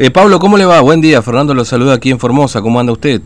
Eh, 0.00 0.12
Pablo, 0.12 0.38
¿cómo 0.38 0.56
le 0.56 0.64
va? 0.64 0.80
Buen 0.80 1.00
día, 1.00 1.20
Fernando 1.22 1.52
lo 1.54 1.64
saluda 1.64 1.94
aquí 1.94 2.12
en 2.12 2.20
Formosa, 2.20 2.62
¿cómo 2.62 2.78
anda 2.78 2.92
usted? 2.92 3.20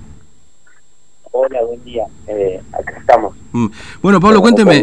Hola, 1.31 1.63
buen 1.65 1.85
día, 1.85 2.07
eh, 2.27 2.63
acá 2.73 2.95
estamos. 2.99 3.37
Mm. 3.53 3.67
Bueno, 4.01 4.21
Pablo, 4.21 4.41
cuénteme, 4.41 4.83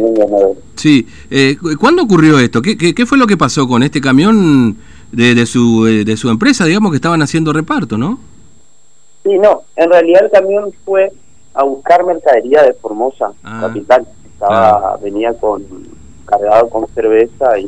sí, 0.75 1.07
eh, 1.31 1.57
¿cuándo 1.79 2.03
ocurrió 2.03 2.37
esto? 2.37 2.61
¿Qué, 2.61 2.77
¿Qué, 2.77 3.05
fue 3.07 3.17
lo 3.17 3.25
que 3.25 3.37
pasó 3.37 3.67
con 3.67 3.81
este 3.81 4.01
camión 4.01 4.77
de, 5.11 5.33
de, 5.33 5.47
su, 5.47 5.87
eh, 5.87 6.05
de 6.05 6.15
su 6.15 6.29
empresa, 6.29 6.65
digamos, 6.65 6.91
que 6.91 6.97
estaban 6.97 7.23
haciendo 7.23 7.53
reparto, 7.53 7.97
no? 7.97 8.19
Sí, 9.23 9.39
no, 9.39 9.63
en 9.75 9.89
realidad 9.89 10.25
el 10.25 10.29
camión 10.29 10.71
fue 10.85 11.11
a 11.55 11.63
buscar 11.63 12.05
mercadería 12.05 12.61
de 12.61 12.73
Formosa, 12.73 13.31
ah, 13.43 13.61
capital. 13.61 14.07
Estaba, 14.33 14.95
venía 14.97 15.33
con 15.33 15.63
cargado 16.25 16.69
con 16.69 16.87
cerveza 16.89 17.57
y 17.57 17.67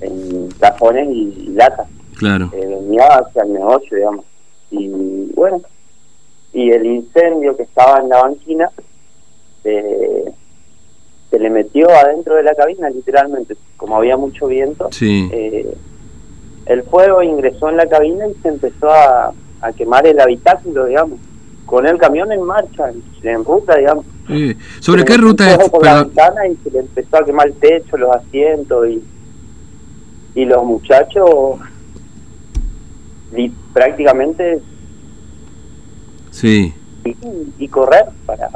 en 0.00 0.48
cajones 0.58 1.06
y 1.12 1.50
latas. 1.50 1.86
Claro. 2.18 2.50
Eh, 2.52 2.77
hacia 2.96 3.42
el 3.42 3.52
negocio, 3.52 3.96
digamos. 3.96 4.24
Y 4.70 5.32
bueno, 5.34 5.60
y 6.52 6.70
el 6.70 6.86
incendio 6.86 7.56
que 7.56 7.62
estaba 7.64 8.00
en 8.00 8.08
la 8.08 8.22
banquina 8.22 8.70
eh, 9.64 10.24
se 11.30 11.38
le 11.38 11.50
metió 11.50 11.88
adentro 11.90 12.34
de 12.36 12.42
la 12.42 12.54
cabina, 12.54 12.88
literalmente. 12.90 13.56
Como 13.76 13.96
había 13.96 14.16
mucho 14.16 14.46
viento, 14.46 14.88
sí. 14.90 15.28
eh, 15.32 15.74
el 16.66 16.82
fuego 16.82 17.22
ingresó 17.22 17.68
en 17.68 17.76
la 17.76 17.86
cabina 17.86 18.26
y 18.26 18.34
se 18.42 18.48
empezó 18.48 18.90
a, 18.90 19.32
a 19.60 19.72
quemar 19.72 20.06
el 20.06 20.20
habitáculo, 20.20 20.86
digamos, 20.86 21.18
con 21.64 21.86
el 21.86 21.98
camión 21.98 22.32
en 22.32 22.42
marcha, 22.42 22.90
en 23.22 23.44
ruta, 23.44 23.76
digamos. 23.76 24.04
¿Sobre 24.80 25.04
qué 25.04 25.16
ruta 25.16 25.54
es? 25.54 25.70
Por 25.70 25.84
la 25.84 26.02
ventana 26.02 26.46
y 26.46 26.56
se 26.56 26.70
le 26.70 26.80
empezó 26.80 27.16
a 27.16 27.24
quemar 27.24 27.46
el 27.46 27.54
techo, 27.54 27.96
los 27.96 28.14
asientos 28.14 28.88
y, 28.88 29.02
y 30.34 30.44
los 30.44 30.64
muchachos 30.64 31.58
y 33.36 33.50
prácticamente 33.72 34.60
sí. 36.30 36.72
y, 37.58 37.68
correr 37.68 38.06
para, 38.26 38.50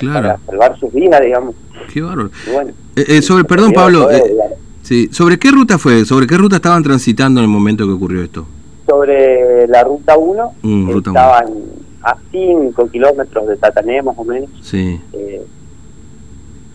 salvar 0.46 0.78
sus 0.78 0.92
vidas 0.92 1.20
digamos. 1.22 1.54
Qué 1.92 2.00
bárbaro. 2.00 2.30
Eh, 2.96 3.04
eh, 3.08 3.22
sobre 3.22 3.44
perdón 3.44 3.72
Pablo 3.72 4.10
eh, 4.10 4.22
sí 4.82 5.08
sobre 5.12 5.38
qué 5.38 5.50
ruta 5.50 5.78
fue 5.78 6.04
sobre 6.04 6.26
qué 6.26 6.36
ruta 6.36 6.56
estaban 6.56 6.82
transitando 6.82 7.40
en 7.40 7.44
el 7.44 7.50
momento 7.50 7.86
que 7.86 7.92
ocurrió 7.92 8.22
esto 8.22 8.46
sobre 8.86 9.66
la 9.68 9.84
ruta 9.84 10.16
1 10.16 10.52
mm, 10.62 10.98
estaban 10.98 11.46
a 12.02 12.16
5 12.30 12.90
kilómetros 12.90 13.46
de 13.46 13.56
Tatané 13.56 14.02
más 14.02 14.18
o 14.18 14.24
menos. 14.24 14.50
Sí. 14.60 15.00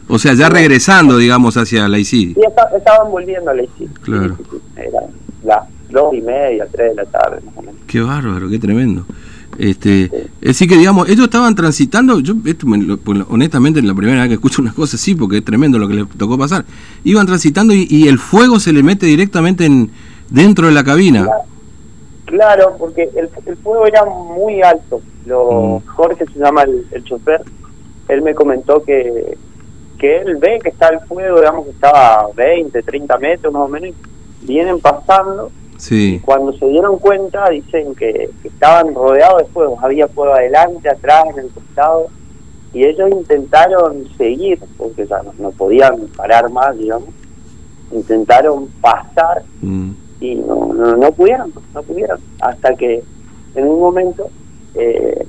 O 0.07 0.17
sea 0.17 0.33
ya 0.33 0.49
regresando 0.49 1.17
digamos 1.17 1.57
hacia 1.57 1.87
la 1.87 1.99
ICI 1.99 2.33
sí 2.33 2.41
estaban 2.75 3.11
volviendo 3.11 3.51
a 3.51 3.53
la 3.53 3.63
ICI 3.63 3.87
claro. 4.03 4.37
era 4.75 5.01
la 5.43 5.67
dos 5.89 6.13
y 6.13 6.21
media, 6.21 6.67
tres 6.71 6.95
de 6.95 7.03
la 7.03 7.05
tarde, 7.05 7.41
más 7.45 7.57
o 7.57 7.61
menos. 7.61 7.66
Qué 7.87 8.01
bárbaro, 8.01 8.49
qué 8.49 8.59
tremendo. 8.59 9.05
Este, 9.57 10.05
Es 10.41 10.49
decir, 10.49 10.69
que 10.69 10.77
digamos, 10.77 11.09
ellos 11.09 11.25
estaban 11.25 11.55
transitando, 11.55 12.19
yo 12.19 12.35
esto 12.45 12.67
pues, 13.03 13.19
honestamente 13.29 13.81
la 13.81 13.95
primera 13.95 14.21
vez 14.21 14.27
que 14.27 14.33
escucho 14.35 14.61
unas 14.61 14.73
cosas 14.73 14.99
sí, 14.99 15.15
porque 15.15 15.37
es 15.37 15.45
tremendo 15.45 15.79
lo 15.79 15.87
que 15.87 15.95
les 15.95 16.09
tocó 16.09 16.37
pasar, 16.37 16.65
iban 17.03 17.25
transitando 17.25 17.73
y, 17.73 18.07
el 18.07 18.19
fuego 18.19 18.59
se 18.59 18.71
le 18.71 18.83
mete 18.83 19.05
directamente 19.05 19.65
en 19.65 19.89
dentro 20.29 20.67
de 20.67 20.73
la 20.73 20.83
cabina. 20.83 21.27
Claro, 22.25 22.75
porque 22.77 23.09
el, 23.15 23.29
fuego 23.57 23.87
era 23.87 24.03
muy 24.05 24.61
alto. 24.61 25.01
Lo, 25.25 25.81
mm. 25.83 25.87
Jorge 25.87 26.25
se 26.31 26.39
llama 26.39 26.63
el, 26.63 27.03
chofer, 27.03 27.41
él 28.09 28.21
me 28.21 28.35
comentó 28.35 28.83
que, 28.83 29.37
que 29.97 30.17
él 30.17 30.35
ve 30.35 30.59
que 30.61 30.69
está 30.69 30.89
el 30.89 30.99
fuego, 31.07 31.39
digamos 31.39 31.65
que 31.65 31.71
estaba 31.71 32.19
a 32.19 32.27
20, 32.35 32.83
30 32.83 33.17
metros 33.17 33.53
más 33.53 33.63
o 33.63 33.67
menos, 33.69 33.95
vienen 34.43 34.79
pasando 34.79 35.51
Sí. 35.77 36.19
Cuando 36.25 36.53
se 36.53 36.67
dieron 36.67 36.97
cuenta, 36.97 37.49
dicen 37.49 37.93
que, 37.95 38.31
estaban 38.43 38.93
rodeados 38.93 39.43
de 39.43 39.45
fuegos, 39.45 39.81
había 39.83 40.07
fuego 40.07 40.33
adelante, 40.33 40.89
atrás, 40.89 41.23
en 41.33 41.45
el 41.45 41.51
costado, 41.51 42.07
y 42.73 42.83
ellos 42.83 43.09
intentaron 43.11 44.07
seguir, 44.17 44.59
porque 44.77 45.05
ya 45.05 45.21
no, 45.39 45.51
podían 45.51 46.07
parar 46.15 46.49
más, 46.51 46.77
digamos, 46.77 47.09
intentaron 47.91 48.67
pasar 48.81 49.43
mm. 49.61 49.91
y 50.19 50.35
no, 50.35 50.73
no, 50.73 51.11
pudieron, 51.11 51.53
no 51.73 51.83
pudieron, 51.83 52.19
hasta 52.41 52.75
que 52.75 53.01
en 53.55 53.67
un 53.67 53.79
momento 53.79 54.29
eh, 54.73 55.25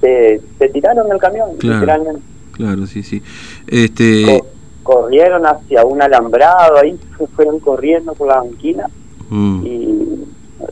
se, 0.00 0.40
se 0.58 0.68
tiraron 0.70 1.08
del 1.08 1.18
camión, 1.18 1.50
literalmente. 1.60 2.22
Claro, 2.52 2.86
sí, 2.86 3.02
sí. 3.02 3.22
Este... 3.66 4.42
corrieron 4.82 5.44
hacia 5.44 5.84
un 5.84 6.00
alambrado, 6.00 6.78
ahí 6.78 6.98
fueron 7.36 7.58
corriendo 7.58 8.14
por 8.14 8.28
la 8.28 8.38
banquina 8.38 8.88
Mm. 9.30 9.66
Y 9.66 10.24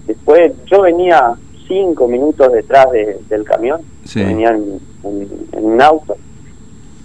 después 0.06 0.52
yo 0.66 0.82
venía 0.82 1.36
cinco 1.66 2.08
minutos 2.08 2.52
detrás 2.52 2.86
del 2.90 3.44
camión, 3.44 3.80
venía 4.14 4.50
en, 4.50 4.80
un 5.52 5.82
auto. 5.82 6.16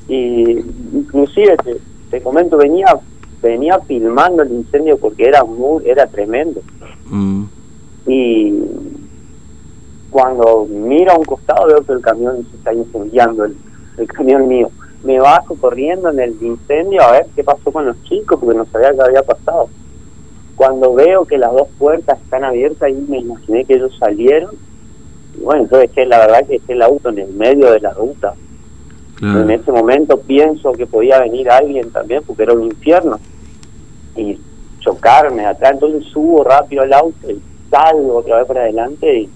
Y 0.07 0.59
inclusive 0.94 1.56
te, 2.09 2.22
comento, 2.22 2.57
venía 2.57 2.88
venía 3.41 3.79
filmando 3.79 4.44
el 4.44 4.51
incendio 4.51 4.97
porque 4.97 5.25
era 5.25 5.44
muy 5.44 5.88
era 5.88 6.06
tremendo. 6.07 6.62
Mm. 7.09 7.44
Y 8.07 8.53
cuando 10.09 10.66
miro 10.66 11.13
a 11.13 11.18
un 11.18 11.25
costado 11.25 11.68
veo 11.68 11.81
que 11.83 11.94
el 11.94 12.01
camión 12.01 12.45
se 12.50 12.57
está 12.57 12.73
incendiando, 12.73 13.45
el, 13.45 13.56
el 13.97 14.07
camión 14.07 14.47
mío. 14.47 14.69
Me 15.03 15.19
bajo 15.19 15.56
corriendo 15.56 16.09
en 16.09 16.19
el 16.19 16.35
incendio 16.41 17.01
a 17.01 17.12
ver 17.12 17.28
qué 17.35 17.44
pasó 17.44 17.72
con 17.72 17.85
los 17.85 18.01
chicos 18.03 18.39
porque 18.39 18.57
no 18.57 18.66
sabía 18.66 18.94
qué 18.94 19.01
había 19.01 19.23
pasado. 19.23 19.69
Cuando 20.61 20.94
veo 20.94 21.25
que 21.25 21.39
las 21.39 21.51
dos 21.53 21.69
puertas 21.79 22.22
están 22.22 22.44
abiertas, 22.44 22.83
ahí 22.83 23.05
me 23.09 23.17
imaginé 23.17 23.66
que 23.66 23.73
ellos 23.73 23.97
salieron. 23.97 24.51
Y 25.35 25.41
bueno, 25.41 25.63
entonces 25.63 25.89
que 25.89 26.05
la 26.05 26.19
verdad 26.19 26.45
que 26.45 26.57
es 26.57 26.61
el 26.67 26.83
auto 26.83 27.09
en 27.09 27.17
el 27.17 27.33
medio 27.33 27.72
de 27.72 27.79
la 27.79 27.89
ruta. 27.94 28.35
En 29.23 29.50
ese 29.50 29.71
momento 29.71 30.19
pienso 30.19 30.71
que 30.73 30.85
podía 30.85 31.19
venir 31.19 31.50
alguien 31.50 31.89
también, 31.89 32.21
porque 32.27 32.44
era 32.44 32.53
un 32.53 32.66
infierno. 32.66 33.19
Y 34.16 34.38
chocarme 34.81 35.47
atrás, 35.47 35.71
entonces 35.71 36.05
subo 36.11 36.44
rápido 36.44 36.83
al 36.83 36.94
auto 36.94 37.31
y 37.31 37.41
salgo 37.71 38.17
otra 38.17 38.38
vez 38.38 38.45
para 38.45 38.61
adelante 38.61 39.21
y 39.21 39.29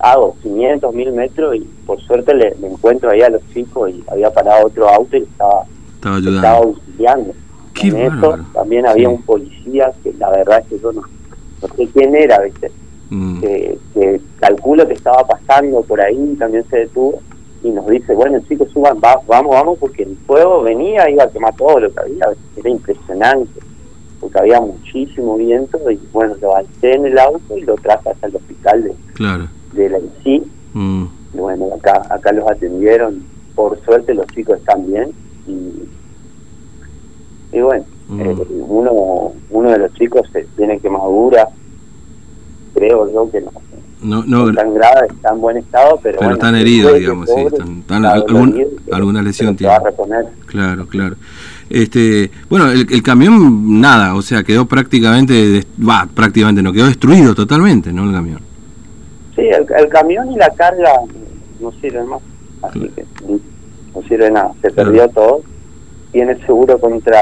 hago 0.00 0.34
500, 0.42 0.92
1000 0.92 1.12
metros 1.12 1.54
y 1.54 1.60
por 1.86 2.00
suerte 2.00 2.34
le, 2.34 2.56
encuentro 2.60 3.10
ahí 3.10 3.22
a 3.22 3.30
los 3.30 3.42
chicos 3.54 3.88
y 3.90 4.02
había 4.10 4.32
parado 4.32 4.66
otro 4.66 4.88
auto 4.88 5.16
y 5.16 5.22
estaba, 5.22 5.62
estaba, 5.94 6.16
ayudando. 6.16 6.36
estaba 6.36 6.56
auxiliando 6.56 7.34
en 7.82 7.96
eso 7.96 8.38
también 8.52 8.86
había 8.86 9.08
un 9.08 9.22
policía 9.22 9.59
que 10.02 10.12
la 10.14 10.30
verdad 10.30 10.60
es 10.60 10.66
que 10.66 10.78
yo 10.78 10.92
no, 10.92 11.02
sé 11.76 11.88
quién 11.92 12.14
era, 12.14 12.40
¿viste? 12.40 12.70
Mm. 13.10 13.40
Que, 13.40 13.78
que, 13.94 14.20
calculo 14.38 14.86
que 14.86 14.94
estaba 14.94 15.26
pasando 15.26 15.82
por 15.82 16.00
ahí, 16.00 16.36
también 16.38 16.64
se 16.68 16.78
detuvo 16.78 17.20
y 17.62 17.70
nos 17.70 17.86
dice, 17.88 18.14
bueno 18.14 18.40
chicos, 18.48 18.70
suban, 18.72 19.00
vamos, 19.00 19.26
vamos, 19.26 19.78
porque 19.78 20.04
el 20.04 20.16
fuego 20.26 20.62
venía, 20.62 21.10
iba 21.10 21.24
a 21.24 21.30
quemar 21.30 21.54
todo 21.56 21.80
lo 21.80 21.92
que 21.92 22.00
había, 22.00 22.26
era 22.56 22.70
impresionante, 22.70 23.60
porque 24.20 24.38
había 24.38 24.60
muchísimo 24.60 25.36
viento 25.36 25.78
y 25.90 26.00
bueno, 26.12 26.36
lo 26.40 26.56
alcé 26.56 26.94
en 26.94 27.06
el 27.06 27.18
auto 27.18 27.56
y 27.56 27.62
lo 27.62 27.74
traje 27.76 28.10
hasta 28.10 28.26
el 28.26 28.36
hospital 28.36 28.84
de, 28.84 28.94
claro. 29.14 29.48
de 29.72 29.88
la 29.90 29.98
ICI. 29.98 30.42
Mm. 30.74 31.04
Y 31.34 31.36
bueno, 31.38 31.66
acá, 31.76 32.02
acá 32.08 32.32
los 32.32 32.48
atendieron, 32.48 33.24
por 33.54 33.78
suerte 33.84 34.14
los 34.14 34.26
chicos 34.28 34.58
están 34.58 34.86
bien 34.86 35.12
y 35.46 35.88
y 37.52 37.60
bueno, 37.60 37.84
mm. 38.10 38.20
eh, 38.20 38.36
uno 38.68 39.32
uno 39.50 39.70
de 39.70 39.78
los 39.78 39.92
chicos 39.94 40.22
se 40.32 40.46
tiene 40.56 40.78
que 40.78 40.88
madura, 40.88 41.48
creo 42.74 43.12
yo 43.12 43.30
que 43.30 43.40
no. 43.40 43.50
No, 44.02 44.24
no, 44.24 44.50
tan 44.54 44.72
grave, 44.72 45.08
está 45.10 45.30
en 45.34 45.40
buen 45.42 45.58
estado, 45.58 46.00
pero, 46.02 46.20
pero 46.20 46.32
están 46.32 46.54
heridos, 46.54 46.98
digamos, 46.98 47.28
sí, 47.28 47.38
están, 47.38 48.06
alguna 48.06 49.20
lesión 49.20 49.54
tiene. 49.56 49.74
Claro, 50.46 50.86
claro. 50.86 51.16
Este, 51.68 52.30
bueno, 52.48 52.70
el, 52.70 53.02
camión 53.02 53.78
nada, 53.78 54.14
o 54.14 54.22
sea, 54.22 54.42
quedó 54.42 54.64
prácticamente, 54.64 55.66
va, 55.78 56.08
prácticamente 56.12 56.62
no, 56.62 56.72
quedó 56.72 56.86
destruido 56.86 57.34
totalmente, 57.34 57.92
¿no? 57.92 58.04
El 58.04 58.12
camión. 58.12 58.40
Sí, 59.36 59.42
el, 59.42 59.88
camión 59.90 60.32
y 60.32 60.36
la 60.36 60.48
carga 60.48 60.92
no 61.60 61.70
sirven 61.72 62.08
más, 62.08 62.22
así 62.62 62.88
que 62.96 63.04
no 63.94 64.02
sirve 64.08 64.30
nada, 64.30 64.52
se 64.62 64.70
perdió 64.70 65.08
todo 65.10 65.42
tiene 66.12 66.36
seguro 66.44 66.78
contra 66.78 67.20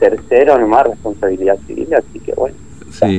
tercero 0.00 0.58
nomás 0.58 0.86
responsabilidad 0.86 1.56
civil, 1.66 1.88
así 1.94 2.18
que 2.18 2.32
bueno, 2.32 2.56
sí. 2.90 3.18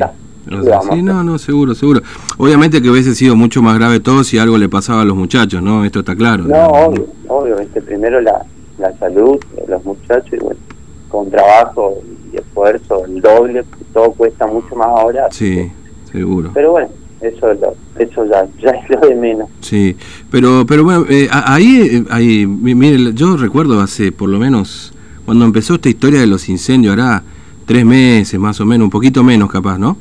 sí, 0.92 1.02
no, 1.02 1.24
no, 1.24 1.38
seguro, 1.38 1.76
seguro. 1.76 2.02
Obviamente 2.38 2.82
que 2.82 2.90
hubiese 2.90 3.16
sido 3.16 3.36
mucho 3.36 3.62
más 3.62 3.78
grave 3.78 4.00
todo 4.00 4.24
si 4.24 4.38
algo 4.38 4.58
le 4.58 4.68
pasaba 4.68 5.04
a 5.04 5.06
los 5.06 5.16
muchachos, 5.16 5.62
¿no? 5.62 5.86
Esto 5.86 6.00
está 6.00 6.16
claro. 6.16 6.44
No, 6.44 6.66
obvio, 6.66 7.08
obviamente 7.28 7.82
primero 7.82 8.20
la, 8.20 8.44
la 8.78 8.92
salud 8.98 9.40
de 9.56 9.68
los 9.68 9.86
muchachos 9.86 10.34
y 10.34 10.44
bueno, 10.44 10.60
con 11.08 11.30
trabajo 11.30 12.02
y 12.34 12.38
esfuerzo, 12.38 13.06
el 13.06 13.22
doble, 13.22 13.64
todo 13.94 14.12
cuesta 14.14 14.48
mucho 14.48 14.76
más 14.76 14.88
ahora. 14.88 15.28
Sí, 15.32 15.72
seguro. 16.12 16.52
Pero 16.54 16.72
bueno, 16.72 16.90
eso, 17.22 17.52
eso 18.00 18.26
ya, 18.26 18.48
ya 18.62 18.72
es 18.72 18.90
lo 18.90 19.08
de 19.08 19.16
menos. 19.16 19.50
Sí, 19.60 19.96
pero, 20.32 20.66
pero 20.66 20.84
bueno, 20.84 21.06
eh, 21.10 21.28
ahí, 21.32 21.82
eh, 21.92 22.04
ahí, 22.10 22.48
mire, 22.48 23.14
yo 23.14 23.38
recuerdo 23.38 23.80
hace 23.80 24.12
por 24.12 24.30
lo 24.30 24.40
menos, 24.40 24.94
cuando 25.32 25.46
empezó 25.46 25.76
esta 25.76 25.88
historia 25.88 26.20
de 26.20 26.28
los 26.28 26.50
incendios, 26.50 26.92
hará 26.92 27.24
tres 27.66 27.86
meses 27.86 28.38
más 28.38 28.60
o 28.60 28.66
menos, 28.66 28.84
un 28.84 28.90
poquito 28.90 29.24
menos 29.24 29.50
capaz, 29.50 29.78
¿no? 29.78 29.96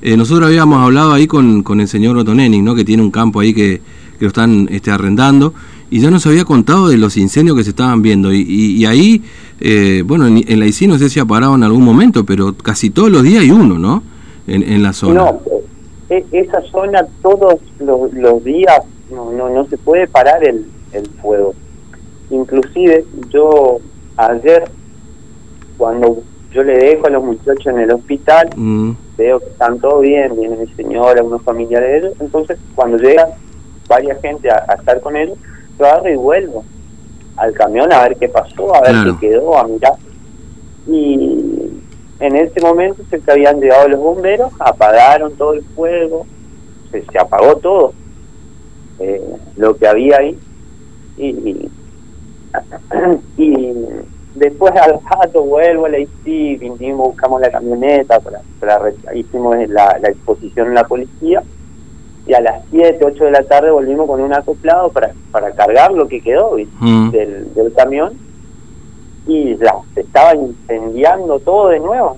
Eh, 0.00 0.16
nosotros 0.16 0.48
habíamos 0.48 0.82
hablado 0.82 1.12
ahí 1.12 1.26
con, 1.26 1.62
con 1.62 1.82
el 1.82 1.86
señor 1.86 2.16
Otoneni, 2.16 2.62
¿no? 2.62 2.74
que 2.74 2.82
tiene 2.82 3.02
un 3.02 3.10
campo 3.10 3.40
ahí 3.40 3.52
que, 3.52 3.82
lo 4.20 4.28
están 4.28 4.68
este, 4.70 4.90
arrendando, 4.90 5.52
y 5.90 6.00
ya 6.00 6.10
nos 6.10 6.26
había 6.26 6.46
contado 6.46 6.88
de 6.88 6.96
los 6.96 7.18
incendios 7.18 7.58
que 7.58 7.64
se 7.64 7.70
estaban 7.70 8.00
viendo. 8.00 8.32
Y, 8.32 8.40
y, 8.40 8.86
ahí, 8.86 9.22
eh, 9.60 10.02
bueno, 10.06 10.26
en, 10.26 10.42
en, 10.48 10.58
la 10.58 10.64
ICI 10.64 10.86
no 10.86 10.96
sé 10.96 11.10
si 11.10 11.20
ha 11.20 11.26
parado 11.26 11.54
en 11.56 11.62
algún 11.62 11.84
momento, 11.84 12.24
pero 12.24 12.54
casi 12.54 12.88
todos 12.88 13.10
los 13.10 13.22
días 13.22 13.42
hay 13.42 13.50
uno, 13.50 13.78
¿no? 13.78 14.02
En, 14.46 14.62
en 14.62 14.82
la 14.82 14.94
zona. 14.94 15.24
No, 15.24 15.40
e, 16.08 16.24
esa 16.32 16.62
zona 16.72 17.06
todos 17.20 17.60
los, 17.80 18.14
los 18.14 18.42
días 18.44 18.80
no, 19.12 19.30
no, 19.30 19.50
no 19.50 19.66
se 19.66 19.76
puede 19.76 20.06
parar 20.06 20.42
el, 20.42 20.64
el 20.94 21.06
fuego. 21.20 21.54
Inclusive 22.30 23.04
yo 23.30 23.80
ayer, 24.26 24.64
cuando 25.76 26.22
yo 26.52 26.62
le 26.62 26.76
dejo 26.76 27.06
a 27.06 27.10
los 27.10 27.24
muchachos 27.24 27.66
en 27.66 27.80
el 27.80 27.92
hospital, 27.92 28.50
mm. 28.56 28.92
veo 29.16 29.38
que 29.40 29.46
están 29.46 29.78
todos 29.78 30.02
bien, 30.02 30.36
viene 30.36 30.56
mi 30.56 30.66
señora, 30.74 31.22
unos 31.22 31.42
familiares 31.42 31.88
de 31.88 31.98
ellos, 31.98 32.20
entonces 32.20 32.58
cuando 32.74 32.98
llega 32.98 33.28
varias 33.88 34.20
gente 34.20 34.50
a, 34.50 34.64
a, 34.68 34.74
estar 34.74 35.00
con 35.00 35.16
ellos, 35.16 35.38
yo 35.78 35.86
agarro 35.86 36.10
y 36.10 36.16
vuelvo 36.16 36.64
al 37.36 37.52
camión 37.54 37.92
a 37.92 38.02
ver 38.02 38.16
qué 38.16 38.28
pasó, 38.28 38.74
a 38.74 38.80
ver 38.82 38.92
claro. 38.92 39.18
qué 39.18 39.28
quedó, 39.28 39.56
a 39.56 39.66
mirar. 39.66 39.94
Y 40.86 41.70
en 42.20 42.36
ese 42.36 42.60
momento 42.60 43.02
se 43.08 43.18
que 43.18 43.30
habían 43.30 43.60
llegado 43.60 43.88
los 43.88 44.00
bomberos, 44.00 44.52
apagaron 44.58 45.34
todo 45.36 45.54
el 45.54 45.62
fuego, 45.74 46.26
se, 46.90 47.02
se 47.06 47.18
apagó 47.18 47.56
todo 47.56 47.94
eh, 48.98 49.22
lo 49.56 49.76
que 49.76 49.86
había 49.86 50.18
ahí 50.18 50.38
y, 51.16 51.26
y, 51.28 51.70
y 53.38 53.49
después 54.60 54.74
al 54.82 55.00
rato 55.18 55.42
vuelvo 55.42 55.86
a 55.86 55.88
la 55.88 55.98
ICI, 55.98 56.56
vinimos, 56.56 57.08
buscamos 57.08 57.40
la 57.40 57.50
camioneta, 57.50 58.20
para, 58.20 58.40
para 58.58 58.90
hicimos 59.14 59.56
la, 59.68 59.98
la, 60.00 60.08
exposición 60.10 60.68
en 60.68 60.74
la 60.74 60.84
policía 60.84 61.42
y 62.26 62.34
a 62.34 62.40
las 62.40 62.62
7, 62.70 62.98
8 63.02 63.24
de 63.24 63.30
la 63.30 63.42
tarde 63.44 63.70
volvimos 63.70 64.06
con 64.06 64.20
un 64.20 64.34
acoplado 64.34 64.90
para, 64.90 65.12
para 65.30 65.52
cargar 65.52 65.92
lo 65.92 66.06
que 66.06 66.20
quedó 66.20 66.56
mm. 66.80 67.10
del, 67.10 67.54
del 67.54 67.72
camión 67.72 68.12
y 69.26 69.56
ya, 69.56 69.74
se 69.94 70.02
estaba 70.02 70.34
incendiando 70.34 71.38
todo 71.40 71.68
de 71.68 71.80
nuevo. 71.80 72.16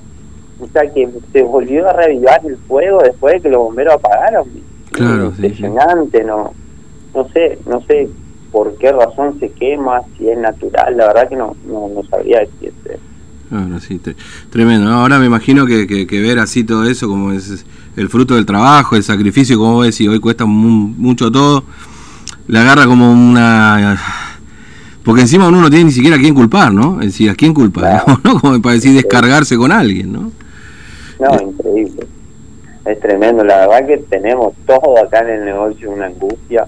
O 0.60 0.66
sea 0.68 0.88
que 0.90 1.08
se 1.32 1.42
volvió 1.42 1.88
a 1.88 1.92
reavivar 1.92 2.40
el 2.44 2.56
fuego 2.56 3.02
después 3.02 3.34
de 3.34 3.40
que 3.40 3.50
los 3.50 3.62
bomberos 3.62 3.94
apagaron. 3.94 4.46
Claro, 4.90 5.26
impresionante, 5.26 6.18
sí. 6.18 6.24
no 6.24 6.52
no 7.14 7.28
sé, 7.28 7.58
no 7.66 7.82
sé 7.82 8.08
por 8.52 8.76
qué 8.76 8.92
razón 8.92 9.40
se 9.40 9.50
quema, 9.50 10.02
si 10.16 10.28
es 10.28 10.38
natural, 10.38 10.96
la 10.96 11.06
verdad 11.06 11.28
que 11.28 11.36
no, 11.36 11.56
no, 11.66 11.88
no 11.88 12.02
sabría 12.04 12.40
decirte. 12.40 12.98
Claro, 13.48 13.80
sí, 13.80 14.00
tremendo. 14.50 14.90
Ahora 14.90 15.18
me 15.18 15.26
imagino 15.26 15.66
que, 15.66 15.86
que, 15.86 16.06
que, 16.06 16.20
ver 16.20 16.38
así 16.38 16.64
todo 16.64 16.84
eso, 16.84 17.08
como 17.08 17.32
es 17.32 17.66
el 17.96 18.08
fruto 18.08 18.34
del 18.34 18.46
trabajo, 18.46 18.96
el 18.96 19.02
sacrificio, 19.02 19.58
como 19.58 19.80
ves, 19.80 20.00
y 20.00 20.08
hoy 20.08 20.20
cuesta 20.20 20.44
mucho 20.46 21.30
todo, 21.30 21.64
le 22.48 22.58
agarra 22.58 22.86
como 22.86 23.12
una... 23.12 23.98
Porque 25.04 25.22
encima 25.22 25.48
uno 25.48 25.60
no 25.60 25.68
tiene 25.68 25.86
ni 25.86 25.92
siquiera 25.92 26.16
a 26.16 26.20
quién 26.20 26.34
culpar, 26.34 26.72
¿no? 26.72 27.00
Es 27.00 27.08
decir, 27.08 27.28
¿a 27.28 27.34
quién 27.34 27.52
culpar? 27.52 28.04
Claro. 28.04 28.20
¿no? 28.24 28.40
Como 28.40 28.62
para 28.62 28.76
decir 28.76 28.94
descargarse 28.94 29.56
con 29.56 29.72
alguien, 29.72 30.12
¿no? 30.12 30.30
No, 31.18 31.34
eh. 31.34 31.42
increíble. 31.42 32.06
Es 32.84 33.00
tremendo. 33.00 33.42
La 33.44 33.66
verdad 33.66 33.86
que 33.86 33.98
tenemos 33.98 34.54
todo 34.66 34.96
acá 35.02 35.20
en 35.20 35.30
el 35.40 35.44
negocio 35.44 35.90
una 35.90 36.06
angustia 36.06 36.66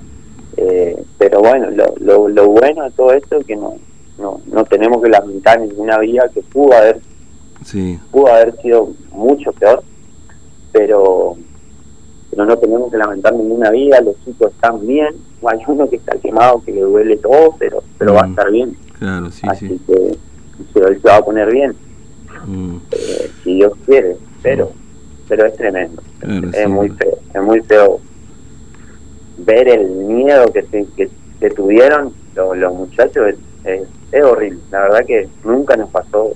eh, 0.57 1.05
pero 1.19 1.41
bueno, 1.41 1.71
lo, 1.71 1.95
lo, 1.99 2.29
lo, 2.29 2.49
bueno 2.49 2.85
de 2.85 2.91
todo 2.91 3.13
esto 3.13 3.39
es 3.39 3.47
que 3.47 3.57
no, 3.57 3.77
no, 4.19 4.41
no 4.47 4.65
tenemos 4.65 5.03
que 5.03 5.09
lamentar 5.09 5.61
ninguna 5.61 5.99
vida 5.99 6.29
que 6.33 6.43
pudo 6.43 6.75
haber 6.75 7.01
sí. 7.65 7.99
pudo 8.11 8.29
haber 8.29 8.57
sido 8.61 8.91
mucho 9.13 9.53
peor, 9.53 9.83
pero 10.73 11.37
pero 12.31 12.47
no 12.47 12.57
tenemos 12.59 12.91
que 12.91 12.99
lamentar 12.99 13.33
ninguna 13.35 13.71
vida, 13.71 14.01
los 14.01 14.17
chicos 14.25 14.53
están 14.53 14.87
bien, 14.87 15.15
hay 15.47 15.59
uno 15.67 15.89
que 15.89 15.97
está 15.97 16.17
quemado 16.19 16.63
que 16.65 16.73
le 16.73 16.83
duele 16.83 17.17
todo, 17.17 17.57
pero 17.59 17.83
pero 17.99 18.13
mm. 18.13 18.17
va 18.17 18.21
a 18.21 18.27
mm. 18.27 18.31
estar 18.31 18.51
bien. 18.51 18.77
Claro, 18.99 19.31
sí, 19.31 19.47
Así 19.49 19.69
sí. 19.69 19.81
que 19.87 20.17
se, 20.73 21.01
se, 21.01 21.09
va 21.09 21.17
a 21.17 21.25
poner 21.25 21.51
bien, 21.51 21.75
mm. 22.47 22.77
eh, 22.93 23.31
si 23.43 23.55
Dios 23.57 23.73
quiere, 23.87 24.17
pero 24.43 24.71
pero 25.27 25.47
es 25.47 25.57
tremendo, 25.57 26.03
claro, 26.21 26.49
es 26.51 26.57
sí. 26.57 26.67
muy 26.69 26.91
feo, 26.91 27.19
es 27.33 27.43
muy 27.43 27.61
feo 27.63 28.01
ver 29.39 29.69
el 29.69 29.89
miedo 29.89 30.47
que, 30.53 30.63
se, 30.63 30.87
que, 30.97 31.11
que 31.41 31.51
tuvieron 31.51 32.13
los, 32.35 32.57
los 32.57 32.75
muchachos 32.75 33.29
es, 33.29 33.37
es, 33.65 33.89
es, 34.13 34.23
horrible. 34.23 34.61
La 34.71 34.83
verdad 34.83 35.07
que 35.07 35.29
nunca 35.45 35.77
nos 35.77 35.91
pasó. 35.91 36.33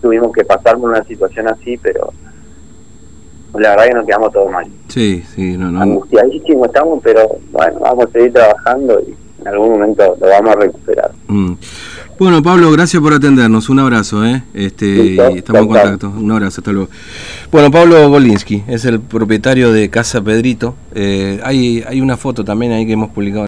Tuvimos 0.00 0.32
que 0.32 0.44
pasar 0.44 0.78
por 0.78 0.90
una 0.90 1.02
situación 1.04 1.48
así, 1.48 1.76
pero 1.78 2.12
la 3.54 3.70
verdad 3.70 3.86
que 3.86 3.94
nos 3.94 4.06
quedamos 4.06 4.32
todos 4.32 4.50
mal. 4.50 4.66
Sí, 4.88 5.22
sí, 5.34 5.56
no, 5.56 5.70
no. 5.70 5.82
Angustiadísimos 5.82 6.68
estamos, 6.68 7.00
pero 7.02 7.38
bueno, 7.50 7.80
vamos 7.80 8.06
a 8.06 8.10
seguir 8.10 8.32
trabajando 8.32 9.00
y 9.00 9.16
en 9.46 9.52
algún 9.52 9.70
momento 9.70 10.16
lo 10.20 10.28
vamos 10.28 10.56
a 10.56 10.58
recuperar. 10.58 11.12
Mm. 11.28 11.52
Bueno, 12.18 12.42
Pablo, 12.42 12.72
gracias 12.72 13.02
por 13.02 13.12
atendernos. 13.12 13.68
Un 13.68 13.78
abrazo, 13.78 14.24
¿eh? 14.24 14.42
Este, 14.54 14.86
Listo, 14.86 15.28
estamos 15.28 15.62
en 15.62 15.68
contacto. 15.68 16.12
Un 16.16 16.32
abrazo, 16.32 16.60
hasta 16.62 16.72
luego. 16.72 16.88
Bueno, 17.52 17.70
Pablo 17.70 18.08
Golinsky 18.08 18.64
es 18.66 18.86
el 18.86 19.00
propietario 19.00 19.70
de 19.70 19.90
Casa 19.90 20.22
Pedrito. 20.22 20.74
Eh, 20.94 21.40
hay, 21.44 21.84
hay 21.86 22.00
una 22.00 22.16
foto 22.16 22.42
también 22.42 22.72
ahí 22.72 22.86
que 22.86 22.94
hemos 22.94 23.10
publicado. 23.10 23.44